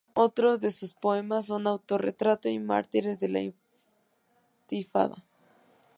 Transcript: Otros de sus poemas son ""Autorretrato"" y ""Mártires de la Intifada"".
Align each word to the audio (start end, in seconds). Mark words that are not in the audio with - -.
Otros 0.15 0.61
de 0.61 0.71
sus 0.71 0.95
poemas 0.95 1.45
son 1.45 1.67
""Autorretrato"" 1.67 2.49
y 2.49 2.57
""Mártires 2.57 3.19
de 3.19 3.27
la 3.29 3.53
Intifada"". 4.71 5.23